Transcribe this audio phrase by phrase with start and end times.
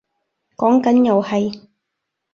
[0.57, 1.69] 講緊遊戲